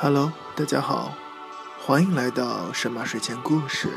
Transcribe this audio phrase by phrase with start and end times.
[0.00, 1.12] Hello，大家好，
[1.84, 3.92] 欢迎来到神马睡前故事，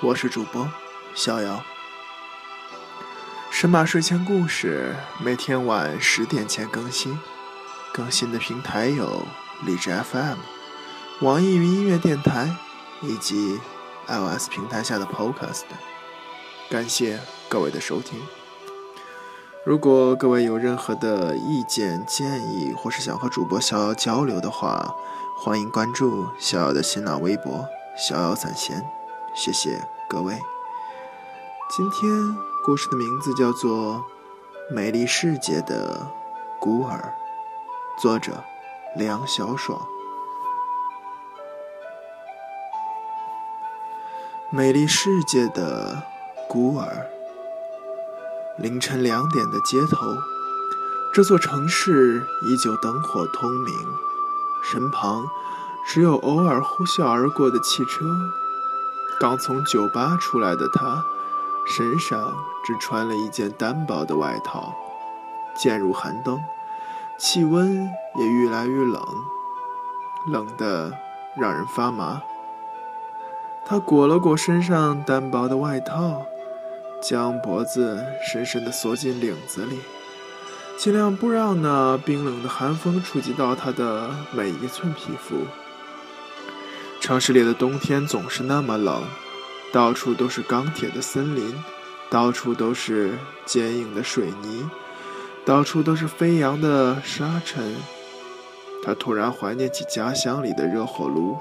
[0.00, 0.68] 我是主播
[1.14, 1.62] 逍遥。
[3.48, 7.16] 神马睡前故事每天晚十点前更新，
[7.92, 9.24] 更新的平台有
[9.64, 10.38] 荔枝 FM、
[11.20, 12.56] 网易云音乐电台
[13.00, 13.60] 以及
[14.08, 15.62] iOS 平台下的 Podcast。
[16.68, 18.20] 感谢各位的收听。
[19.64, 24.92] 如果各位有任何的意见建议，或是想和主播逍遥交流的话，
[25.38, 27.64] 欢迎关注逍遥的新浪微博
[27.96, 28.84] “逍遥散闲”，
[29.36, 30.36] 谢谢各位。
[31.70, 32.10] 今天
[32.64, 34.04] 故事的名字叫做
[34.74, 36.08] 《美丽世界的
[36.58, 37.14] 孤儿》，
[38.02, 38.42] 作者
[38.96, 39.80] 梁小爽。
[44.50, 46.02] 美丽世界的
[46.48, 47.06] 孤儿。
[48.58, 50.18] 凌晨两点的街头，
[51.10, 53.74] 这座城市依旧灯火通明，
[54.62, 55.24] 身旁
[55.86, 58.04] 只有偶尔呼啸而过的汽车。
[59.18, 61.02] 刚从酒吧出来的他，
[61.66, 64.74] 身上只穿了一件单薄的外套。
[65.54, 66.38] 渐入寒冬，
[67.18, 69.02] 气温也愈来愈冷，
[70.26, 70.92] 冷得
[71.38, 72.20] 让人发麻。
[73.64, 76.26] 他裹了裹身上单薄的外套。
[77.02, 79.80] 将脖子深深地缩进领子里，
[80.78, 85.34] 尽量不让那冰冷的寒风触及到他的每一寸皮肤。
[87.00, 89.02] 城市里的冬天总是那么冷，
[89.72, 91.52] 到处都是钢铁的森林，
[92.08, 94.70] 到处都是坚硬的水泥，
[95.44, 97.74] 到处都是飞扬的沙尘。
[98.84, 101.36] 他突然怀念起家乡里的热火炉，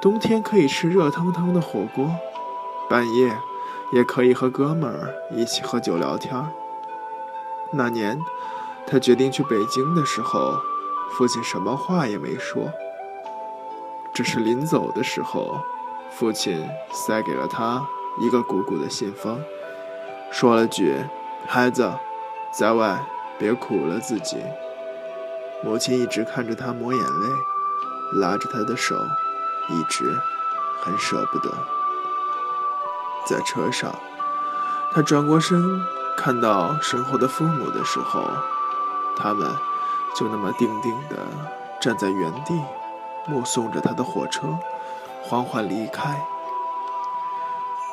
[0.00, 2.14] 冬天可以吃热腾腾的火锅，
[2.88, 3.36] 半夜。
[3.92, 6.44] 也可以和哥们儿一起喝酒聊天。
[7.72, 8.18] 那年，
[8.86, 10.58] 他决定去北京的时候，
[11.12, 12.70] 父亲什么话也没说，
[14.12, 15.60] 只是临走的时候，
[16.10, 17.86] 父亲塞给了他
[18.20, 19.40] 一个鼓鼓的信封，
[20.30, 20.96] 说了句
[21.46, 21.92] ：“孩子，
[22.52, 23.04] 在外
[23.38, 24.38] 别苦了自己。”
[25.64, 28.94] 母亲一直看着他抹眼泪，拉着他的手，
[29.70, 30.16] 一直
[30.80, 31.52] 很舍不得。
[33.28, 33.94] 在车上，
[34.94, 35.62] 他转过身，
[36.16, 38.22] 看到身后的父母的时候，
[39.18, 39.46] 他们
[40.16, 41.16] 就那么定定地
[41.80, 42.54] 站在原地，
[43.26, 44.58] 目送着他的火车
[45.22, 46.18] 缓缓离开。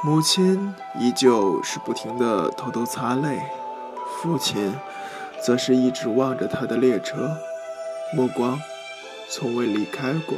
[0.03, 3.41] 母亲依旧是不停地偷偷擦泪，
[4.21, 4.73] 父亲
[5.43, 7.35] 则是一直望着他的列车，
[8.15, 8.57] 目光
[9.29, 10.37] 从未离开过。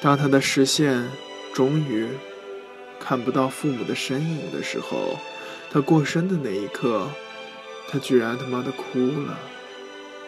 [0.00, 1.10] 当他的视线
[1.52, 2.16] 终于……
[2.98, 5.18] 看不到父母的身影的时候，
[5.70, 7.08] 他过身的那一刻，
[7.88, 9.38] 他居然他妈的哭了，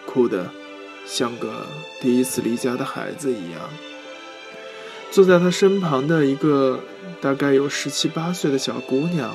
[0.05, 0.51] 哭得
[1.07, 1.67] 像个
[2.01, 3.61] 第一次离家的孩子一样。
[5.11, 6.81] 坐在他身旁的一个
[7.21, 9.35] 大概有十七八岁的小姑娘，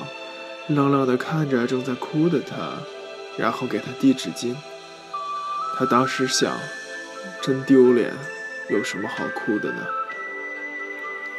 [0.68, 2.74] 愣愣地看着正在哭的他，
[3.36, 4.54] 然后给他递纸巾。
[5.76, 6.52] 他当时想，
[7.40, 8.12] 真丢脸，
[8.68, 9.84] 有什么好哭的呢？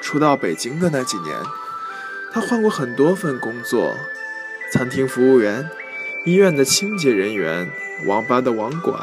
[0.01, 1.37] 初到北京的那几年。
[2.33, 3.95] 他换过很多份工作：
[4.71, 5.69] 餐厅服务员、
[6.25, 7.69] 医院的清洁人员、
[8.07, 8.97] 网吧的网管、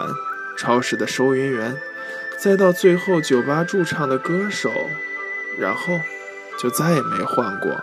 [0.59, 1.77] 超市的收银员，
[2.37, 4.73] 再到最后酒吧驻唱的歌手，
[5.57, 6.01] 然后
[6.59, 7.81] 就再也没换过，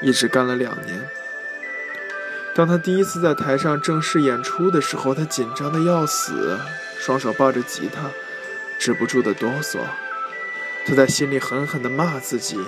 [0.00, 1.06] 一直干了两年。
[2.54, 6.58] 当他第一次在台上正式演出的时候，他紧张的要死，
[6.98, 8.10] 双手抱着吉他，
[8.78, 9.80] 止不住的哆嗦。
[10.86, 12.58] 他在心里狠狠地骂自己：“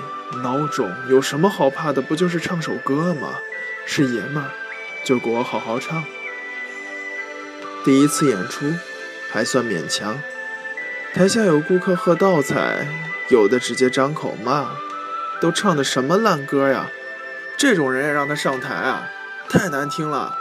[0.45, 2.01] 孬种，有什么好怕的？
[2.01, 3.39] 不就是唱首歌吗？
[3.85, 4.51] 是爷们儿，
[5.05, 6.05] 就给我好好唱。”
[7.85, 8.67] 第一次演出
[9.31, 10.17] 还算勉强，
[11.13, 12.87] 台下有顾客喝倒彩，
[13.29, 14.71] 有的直接张口骂
[15.41, 16.87] ：“都唱的什么烂歌呀？
[17.59, 19.09] 这种人也让他上台啊？
[19.49, 20.37] 太难听了！”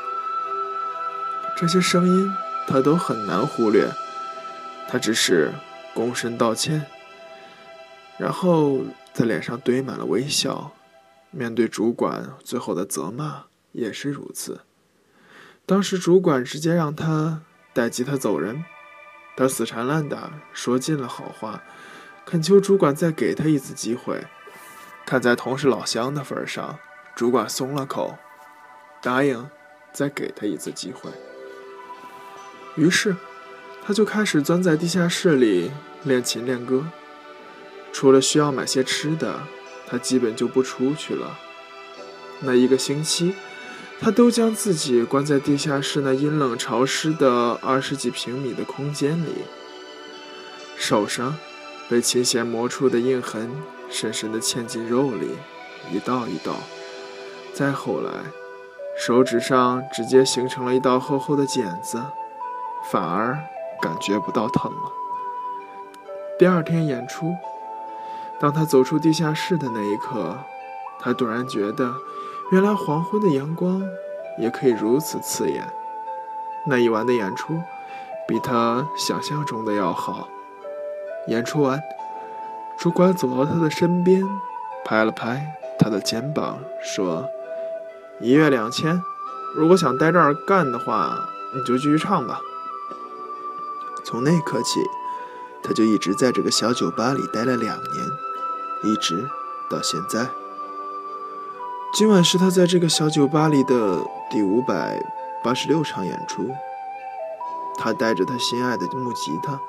[1.57, 2.31] 这些声音
[2.67, 3.87] 他都很难忽略，
[4.87, 5.51] 他只是
[5.95, 6.85] 躬身道歉。
[8.21, 8.81] 然后
[9.13, 10.73] 在脸上堆满了微笑，
[11.31, 14.61] 面对主管最后的责骂也是如此。
[15.65, 17.41] 当时主管直接让他
[17.73, 18.63] 带吉他走人，
[19.35, 21.63] 他死缠烂打说尽了好话，
[22.23, 24.23] 恳求主管再给他一次机会。
[25.03, 26.77] 看在同是老乡的份上，
[27.15, 28.15] 主管松了口，
[29.01, 29.49] 答应
[29.91, 31.09] 再给他一次机会。
[32.75, 33.15] 于是，
[33.83, 35.71] 他就开始钻在地下室里
[36.03, 36.85] 练琴练歌。
[37.93, 39.41] 除了需要买些吃的，
[39.87, 41.37] 他基本就不出去了。
[42.39, 43.35] 那一个星期，
[43.99, 49.43] 他都将自己关在地下室那阴冷潮湿的二十几平米的空间里。
[50.75, 51.37] 手上
[51.87, 53.51] 被琴弦磨出的印痕
[53.89, 55.37] 深深地嵌进肉里，
[55.91, 56.55] 一道一道。
[57.53, 58.11] 再后来，
[58.97, 62.01] 手指上直接形成了一道厚厚的茧子，
[62.91, 63.37] 反而
[63.79, 64.91] 感觉不到疼了。
[66.39, 67.35] 第二天演出，
[68.41, 70.35] 当他走出地下室的那一刻，
[70.99, 71.93] 他突然觉得，
[72.51, 73.79] 原来黄昏的阳光
[74.39, 75.71] 也可以如此刺眼。
[76.65, 77.61] 那一晚的演出，
[78.27, 80.27] 比他想象中的要好。
[81.27, 81.79] 演出完，
[82.79, 84.27] 主管走到他的身边，
[84.83, 85.45] 拍了拍
[85.77, 87.29] 他的肩膀，说。
[88.19, 89.01] 一月两千，
[89.55, 91.15] 如果想待这儿干的话，
[91.55, 92.39] 你就继续唱吧。
[94.03, 94.79] 从那刻起，
[95.61, 98.05] 他就一直在这个小酒吧里待了两年，
[98.83, 99.27] 一直
[99.69, 100.27] 到现在。
[101.93, 103.99] 今晚是他在这个小酒吧里的
[104.29, 105.03] 第五百
[105.43, 106.49] 八十六场演出。
[107.77, 109.59] 他带着他心爱的木吉他，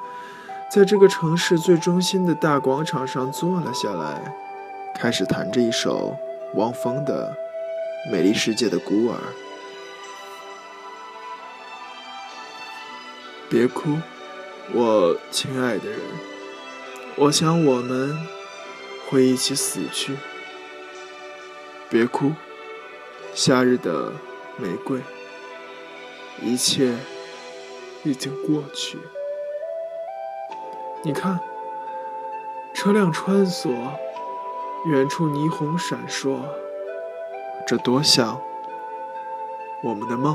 [0.70, 4.34] 在这个城市最中心的大广场上坐了下来，
[4.94, 6.16] 开始弹着一首
[6.54, 7.36] 汪峰的。
[8.10, 9.14] 美丽世界的孤儿，
[13.48, 13.96] 别哭，
[14.74, 16.00] 我亲爱的人。
[17.14, 18.18] 我想我们
[19.12, 20.16] 会一起死去。
[21.90, 22.32] 别哭，
[23.34, 24.10] 夏日的
[24.56, 25.00] 玫瑰，
[26.40, 26.94] 一切
[28.04, 28.98] 已经过去。
[31.02, 31.38] 你看，
[32.72, 33.68] 车辆穿梭，
[34.86, 36.38] 远处霓虹闪烁。
[37.66, 38.40] 这多像
[39.82, 40.34] 我们的梦！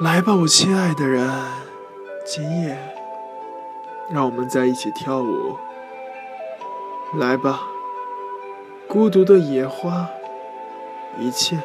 [0.00, 1.28] 来吧，我亲爱的人，
[2.24, 2.78] 今夜
[4.08, 5.58] 让我们在一起跳舞。
[7.14, 7.60] 来吧，
[8.88, 10.08] 孤独的野花，
[11.18, 11.58] 一切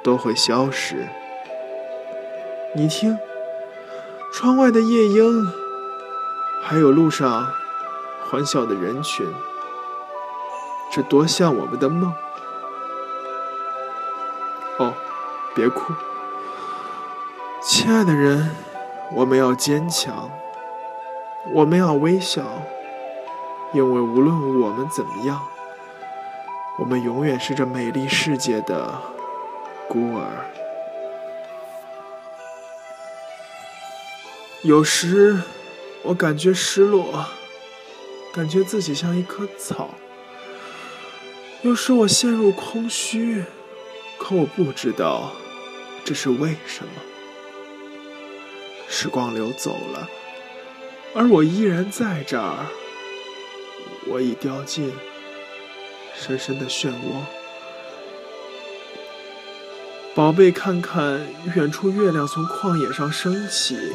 [0.00, 1.08] 都会消失。
[2.76, 3.18] 你听，
[4.32, 5.52] 窗外的夜莺，
[6.62, 7.48] 还有路上
[8.30, 9.26] 欢笑的人群，
[10.92, 12.14] 这多像我们的梦！
[14.78, 14.94] 哦，
[15.52, 15.92] 别哭，
[17.60, 18.54] 亲爱的人，
[19.16, 20.30] 我们要坚强，
[21.54, 22.44] 我们要微笑，
[23.72, 25.40] 因为无论我们怎么样，
[26.78, 29.00] 我们永远是这美丽世界的
[29.88, 30.46] 孤儿。
[34.62, 35.40] 有时
[36.02, 37.26] 我感觉失落，
[38.34, 39.94] 感觉自己像一棵草；
[41.62, 43.44] 有时我陷入空虚。
[44.18, 45.32] 可我不知道
[46.04, 46.92] 这是为什么。
[48.86, 50.08] 时光流走了，
[51.14, 52.66] 而我依然在这儿。
[54.10, 54.92] 我已掉进
[56.16, 57.22] 深深的漩涡。
[60.16, 61.20] 宝贝，看看
[61.54, 63.92] 远处月亮从旷野上升起。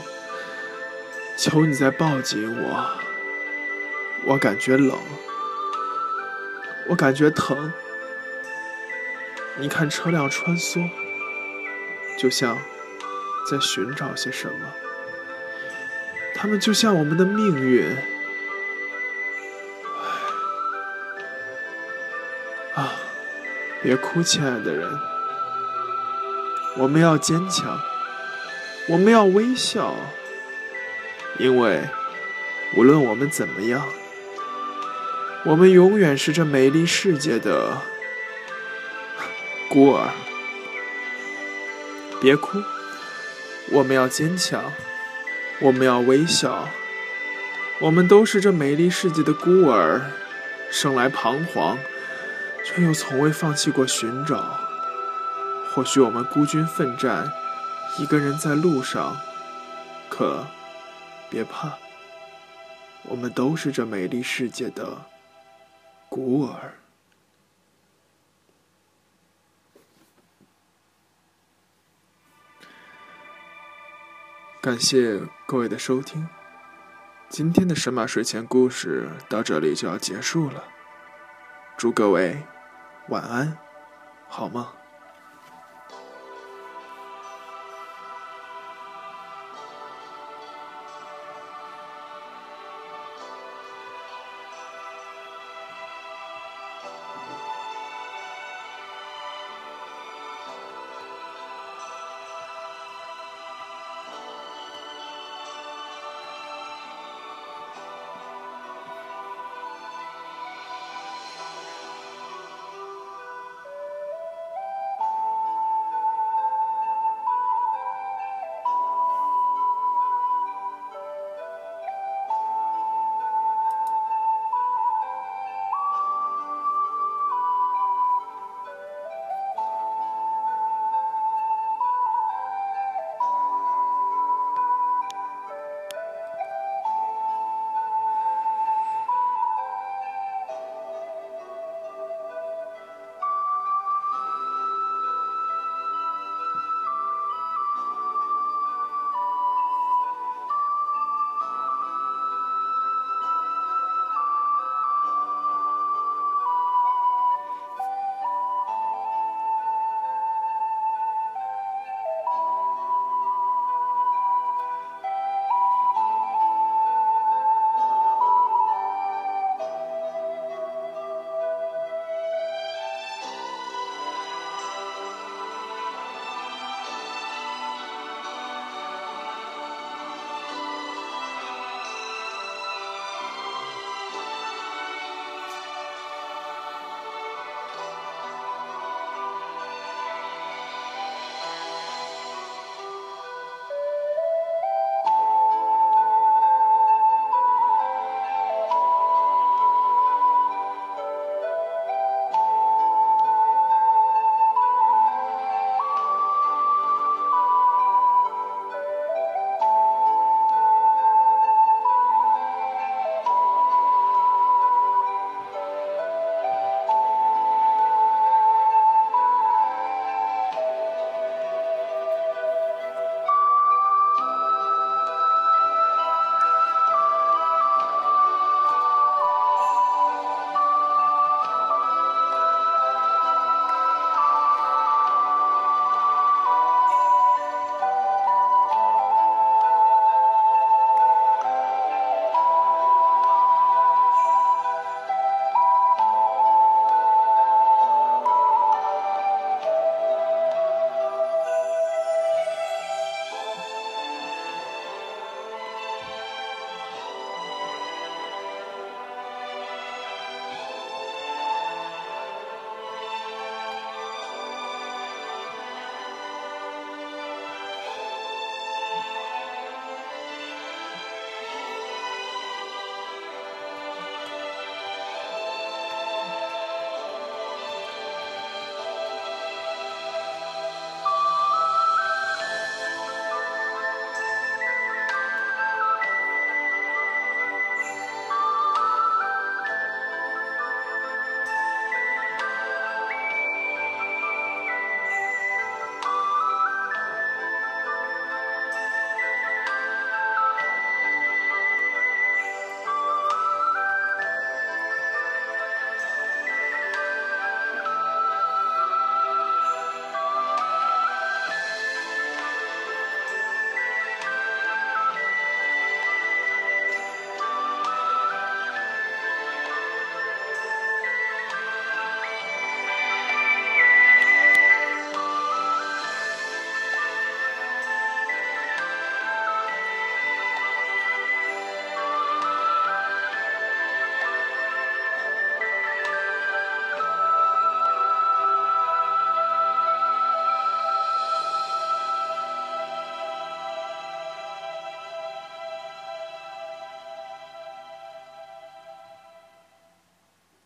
[1.37, 2.89] 求你再抱紧我。
[4.23, 4.97] 我感觉冷，
[6.87, 7.73] 我感觉疼。
[9.57, 10.89] 你看，车辆穿梭，
[12.17, 12.57] 就像
[13.51, 14.73] 在寻找些什么。
[16.33, 18.14] 他们就像我们的命运。
[23.85, 24.89] 别哭，亲爱的人。
[26.75, 27.79] 我们要坚强，
[28.87, 29.95] 我们要微笑，
[31.37, 31.83] 因为
[32.75, 33.85] 无论我们怎么样，
[35.43, 37.77] 我们永远是这美丽世界的。
[39.69, 40.09] 孤儿，
[42.19, 42.57] 别哭，
[43.69, 44.73] 我们要坚强，
[45.59, 46.69] 我们要微笑，
[47.77, 50.01] 我们都是这美丽世界的孤儿，
[50.71, 51.77] 生来彷徨，
[52.65, 54.59] 却又从未放弃过寻找。
[55.71, 57.31] 或许我们孤军奋战，
[57.99, 59.15] 一个人在路上，
[60.09, 60.47] 可
[61.29, 61.77] 别怕，
[63.03, 65.05] 我们都是这美丽世界的
[66.09, 66.73] 孤儿。
[74.59, 76.27] 感谢各位的收听，
[77.29, 80.63] 今天的神马睡前故事到这里就要结束了。
[81.77, 82.41] 祝各位
[83.09, 83.57] 晚安，
[84.27, 84.73] 好吗。